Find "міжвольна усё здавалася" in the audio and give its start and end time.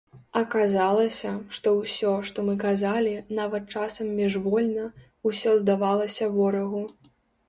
4.21-6.31